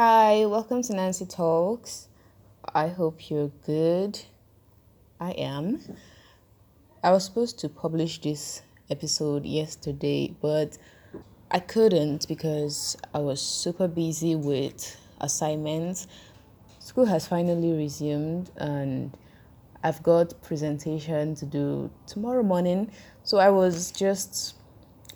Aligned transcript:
Hi, 0.00 0.46
welcome 0.46 0.80
to 0.82 0.94
Nancy 0.94 1.26
Talks. 1.26 2.06
I 2.72 2.86
hope 2.86 3.28
you're 3.28 3.50
good. 3.66 4.16
I 5.18 5.32
am. 5.32 5.80
I 7.02 7.10
was 7.10 7.24
supposed 7.24 7.58
to 7.58 7.68
publish 7.68 8.20
this 8.20 8.62
episode 8.90 9.44
yesterday, 9.44 10.36
but 10.40 10.78
I 11.50 11.58
couldn't 11.58 12.28
because 12.28 12.96
I 13.12 13.18
was 13.18 13.40
super 13.40 13.88
busy 13.88 14.36
with 14.36 14.96
assignments. 15.20 16.06
School 16.78 17.06
has 17.06 17.26
finally 17.26 17.72
resumed 17.72 18.52
and 18.56 19.18
I've 19.82 20.00
got 20.04 20.40
presentation 20.42 21.34
to 21.34 21.44
do 21.44 21.90
tomorrow 22.06 22.44
morning, 22.44 22.92
so 23.24 23.38
I 23.38 23.48
was 23.48 23.90
just 23.90 24.54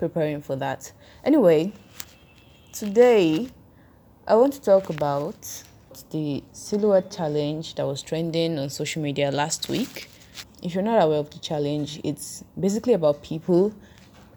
preparing 0.00 0.42
for 0.42 0.56
that. 0.56 0.90
Anyway, 1.22 1.72
today 2.72 3.50
I 4.26 4.36
want 4.36 4.54
to 4.54 4.60
talk 4.62 4.88
about 4.88 5.36
the 6.08 6.42
silhouette 6.52 7.10
challenge 7.10 7.74
that 7.74 7.86
was 7.86 8.00
trending 8.00 8.58
on 8.58 8.70
social 8.70 9.02
media 9.02 9.30
last 9.30 9.68
week. 9.68 10.08
If 10.62 10.72
you're 10.72 10.82
not 10.82 11.02
aware 11.02 11.18
of 11.18 11.28
the 11.28 11.38
challenge, 11.40 12.00
it's 12.02 12.42
basically 12.58 12.94
about 12.94 13.22
people, 13.22 13.74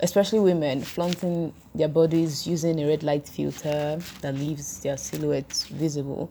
especially 0.01 0.39
women, 0.39 0.81
flaunting 0.81 1.53
their 1.73 1.87
bodies 1.87 2.45
using 2.45 2.81
a 2.81 2.85
red 2.85 3.01
light 3.01 3.29
filter 3.29 3.97
that 4.19 4.35
leaves 4.35 4.81
their 4.81 4.97
silhouettes 4.97 5.63
visible. 5.67 6.29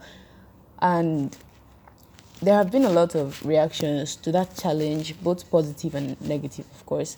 And 0.82 1.34
there 2.42 2.56
have 2.56 2.70
been 2.70 2.84
a 2.84 2.90
lot 2.90 3.14
of 3.14 3.42
reactions 3.42 4.16
to 4.16 4.32
that 4.32 4.54
challenge, 4.58 5.18
both 5.22 5.50
positive 5.50 5.94
and 5.94 6.20
negative, 6.20 6.66
of 6.74 6.84
course. 6.84 7.16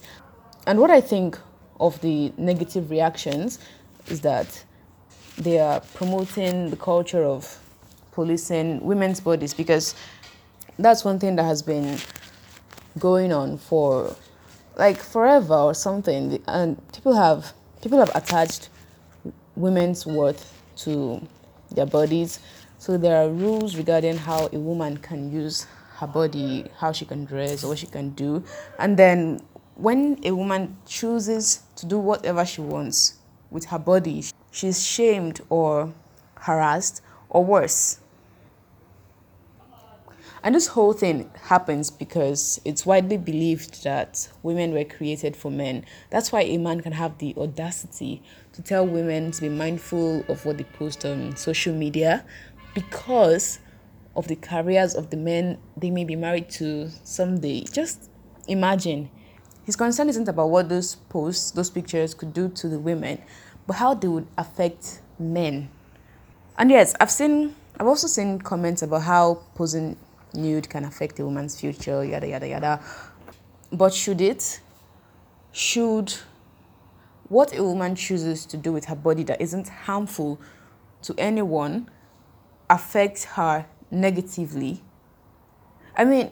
And 0.69 0.79
what 0.79 0.93
I 0.93 1.01
think 1.01 1.37
of 1.81 2.01
the 2.01 2.33
negative 2.37 2.93
reactions 2.93 3.59
is 4.07 4.21
that 4.21 4.65
they 5.39 5.59
are 5.59 5.81
promoting 5.95 6.71
the 6.71 6.77
culture 6.77 7.25
of 7.25 7.59
policing 8.13 8.81
women's 8.81 9.21
bodies 9.21 9.55
because 9.55 9.95
that's 10.79 11.05
one 11.05 11.19
thing 11.19 11.37
that 11.37 11.45
has 11.45 11.63
been 11.63 11.99
going 12.99 13.33
on 13.33 13.57
for 13.57 14.15
like 14.77 14.99
forever 14.99 15.55
or 15.55 15.75
something. 15.75 16.43
And 16.49 16.81
people 16.93 17.15
have 17.15 17.53
people 17.83 17.99
have 17.99 18.11
attached 18.15 18.69
women's 19.55 20.05
worth 20.07 20.61
to 20.79 21.21
their 21.71 21.87
bodies. 21.87 22.41
So 22.79 22.97
there 22.99 23.17
are 23.23 23.29
rules 23.29 23.77
regarding 23.77 24.17
how 24.17 24.49
a 24.53 24.59
woman 24.59 24.97
can 24.97 25.33
use 25.33 25.67
her 25.97 26.07
body 26.07 26.65
how 26.77 26.93
she 26.93 27.05
can 27.05 27.25
dress 27.25 27.65
or 27.65 27.69
what 27.69 27.79
she 27.79 27.87
can 27.87 28.11
do. 28.11 28.43
And 28.79 28.97
then 28.97 29.41
when 29.75 30.19
a 30.25 30.33
woman 30.33 30.77
chooses 30.87 31.63
to 31.77 31.87
do 31.87 31.99
whatever 31.99 32.45
she 32.45 32.61
wants 32.61 33.15
with 33.51 33.65
her 33.67 33.79
body 33.79 34.25
she's 34.51 34.85
shamed 34.85 35.41
or 35.49 35.93
harassed 36.41 37.03
or 37.29 37.45
worse. 37.45 38.01
And 40.43 40.55
this 40.55 40.69
whole 40.69 40.93
thing 40.93 41.31
happens 41.43 41.91
because 41.91 42.61
it's 42.65 42.87
widely 42.87 43.17
believed 43.17 43.83
that 43.83 44.29
women 44.43 44.73
were 44.73 44.85
created 44.85 45.37
for 45.37 45.51
men. 45.51 45.85
That's 46.11 46.31
why 46.31 46.43
a 46.43 46.59
man 46.59 46.81
can 46.81 46.93
have 46.93 47.19
the 47.19 47.35
audacity 47.37 48.23
to 48.53 48.63
tell 48.63 48.87
women 48.87 49.33
to 49.33 49.41
be 49.41 49.49
mindful 49.49 50.25
of 50.29 50.47
what 50.47 50.59
they 50.59 50.65
post 50.65 51.05
on 51.05 51.37
social 51.37 51.75
media 51.75 52.25
because 52.73 53.59
of 54.15 54.29
the 54.29 54.37
careers 54.37 54.95
of 54.95 55.11
the 55.11 55.17
men 55.17 55.59
they 55.77 55.91
may 55.91 56.05
be 56.05 56.17
married 56.17 56.49
to 56.51 56.89
someday. 57.03 57.65
Just 57.73 58.09
imagine. 58.47 59.11
His 59.65 59.77
concern 59.77 60.09
isn't 60.09 60.29
about 60.29 60.51
what 60.51 60.69
those 60.69 60.95
posts, 60.95 61.51
those 61.51 61.69
pictures 61.69 62.15
could 62.15 62.33
do 62.33 62.49
to 62.49 62.69
the 62.69 62.79
women, 62.79 63.21
but 63.69 63.77
how 63.77 63.93
they 63.93 64.09
would 64.09 64.27
affect 64.39 65.03
men. 65.19 65.69
And 66.57 66.71
yes, 66.71 66.95
I've 66.99 67.11
seen, 67.11 67.55
I've 67.79 67.87
also 67.87 68.07
seen 68.07 68.41
comments 68.41 68.81
about 68.81 69.03
how 69.03 69.43
posing 69.55 69.97
nude 70.33 70.71
can 70.71 70.87
affect 70.87 71.21
a 71.21 71.25
woman's 71.25 71.61
future, 71.61 72.03
yada, 72.03 72.27
yada, 72.27 72.49
yada. 72.49 72.81
But 73.71 73.93
should 73.93 74.23
it? 74.23 74.61
Should 75.53 76.15
what 77.29 77.55
a 77.55 77.63
woman 77.63 77.95
chooses 77.95 78.47
to 78.47 78.57
do 78.57 78.73
with 78.73 78.87
her 78.87 78.97
body 78.97 79.23
that 79.25 79.39
isn't 79.39 79.69
harmful 79.69 80.41
to 81.03 81.15
anyone 81.19 81.91
affect 82.71 83.25
her 83.25 83.67
negatively? 83.91 84.83
I 85.95 86.07
mean, 86.07 86.31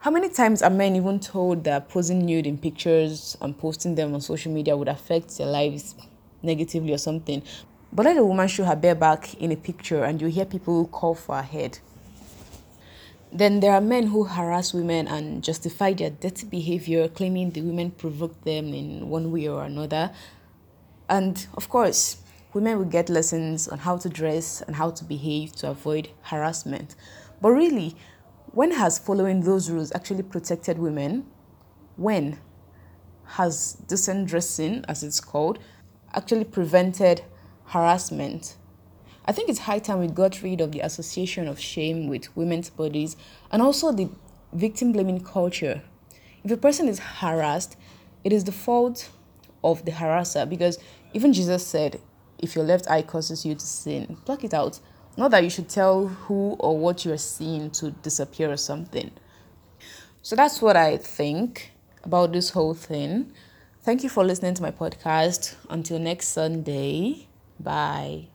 how 0.00 0.10
many 0.10 0.28
times 0.30 0.62
are 0.62 0.70
men 0.70 0.96
even 0.96 1.20
told 1.20 1.62
that 1.62 1.88
posing 1.88 2.26
nude 2.26 2.46
in 2.46 2.58
pictures 2.58 3.36
and 3.40 3.56
posting 3.56 3.94
them 3.94 4.14
on 4.14 4.20
social 4.20 4.50
media 4.50 4.76
would 4.76 4.88
affect 4.88 5.38
their 5.38 5.46
lives 5.46 5.94
negatively 6.42 6.92
or 6.92 6.98
something. 6.98 7.42
But 7.92 8.06
let 8.06 8.16
a 8.16 8.24
woman 8.24 8.48
show 8.48 8.64
her 8.64 8.76
bare 8.76 8.94
back 8.94 9.34
in 9.34 9.50
a 9.50 9.56
picture 9.56 10.04
and 10.04 10.20
you 10.20 10.28
hear 10.28 10.44
people 10.44 10.86
call 10.86 11.14
for 11.14 11.36
her 11.36 11.42
head. 11.42 11.78
Then 13.32 13.60
there 13.60 13.72
are 13.72 13.80
men 13.80 14.08
who 14.08 14.24
harass 14.24 14.74
women 14.74 15.06
and 15.06 15.42
justify 15.42 15.92
their 15.92 16.10
dirty 16.10 16.46
behavior, 16.46 17.08
claiming 17.08 17.50
the 17.50 17.62
women 17.62 17.92
provoked 17.92 18.44
them 18.44 18.74
in 18.74 19.08
one 19.08 19.30
way 19.30 19.48
or 19.48 19.64
another. 19.64 20.10
And 21.08 21.46
of 21.54 21.68
course, 21.68 22.22
women 22.52 22.78
will 22.78 22.86
get 22.86 23.08
lessons 23.08 23.68
on 23.68 23.78
how 23.78 23.98
to 23.98 24.08
dress 24.08 24.62
and 24.62 24.76
how 24.76 24.90
to 24.90 25.04
behave 25.04 25.52
to 25.56 25.70
avoid 25.70 26.08
harassment. 26.22 26.96
But 27.40 27.50
really, 27.50 27.94
when 28.52 28.72
has 28.72 28.98
following 28.98 29.42
those 29.42 29.70
rules 29.70 29.92
actually 29.94 30.24
protected 30.24 30.78
women? 30.78 31.26
When 31.96 32.38
has 33.24 33.74
decent 33.86 34.26
dressing, 34.26 34.84
as 34.88 35.04
it's 35.04 35.20
called, 35.20 35.60
actually 36.14 36.44
prevented 36.44 37.22
harassment. 37.66 38.56
I 39.24 39.32
think 39.32 39.48
it's 39.48 39.60
high 39.60 39.78
time 39.78 40.00
we 40.00 40.08
got 40.08 40.42
rid 40.42 40.60
of 40.60 40.72
the 40.72 40.80
association 40.80 41.46
of 41.46 41.60
shame 41.60 42.08
with 42.08 42.34
women's 42.36 42.70
bodies 42.70 43.16
and 43.52 43.62
also 43.62 43.92
the 43.92 44.08
victim 44.52 44.92
blaming 44.92 45.22
culture. 45.22 45.82
If 46.42 46.50
a 46.50 46.56
person 46.56 46.88
is 46.88 46.98
harassed, 46.98 47.76
it 48.24 48.32
is 48.32 48.44
the 48.44 48.52
fault 48.52 49.10
of 49.62 49.84
the 49.84 49.92
harasser 49.92 50.48
because 50.48 50.78
even 51.12 51.32
Jesus 51.32 51.66
said, 51.66 52.00
if 52.38 52.56
your 52.56 52.64
left 52.64 52.90
eye 52.90 53.02
causes 53.02 53.44
you 53.44 53.54
to 53.54 53.66
sin, 53.66 54.16
pluck 54.24 54.44
it 54.44 54.54
out. 54.54 54.80
Not 55.16 55.32
that 55.32 55.44
you 55.44 55.50
should 55.50 55.68
tell 55.68 56.06
who 56.06 56.56
or 56.58 56.78
what 56.78 57.04
you're 57.04 57.18
seeing 57.18 57.70
to 57.72 57.90
disappear 57.90 58.50
or 58.50 58.56
something. 58.56 59.10
So 60.22 60.36
that's 60.36 60.62
what 60.62 60.76
I 60.76 60.96
think 60.96 61.72
about 62.04 62.32
this 62.32 62.50
whole 62.50 62.74
thing. 62.74 63.32
Thank 63.82 64.02
you 64.02 64.08
for 64.10 64.24
listening 64.24 64.54
to 64.54 64.62
my 64.62 64.70
podcast. 64.70 65.54
Until 65.68 65.98
next 65.98 66.28
Sunday, 66.28 67.26
bye. 67.58 68.28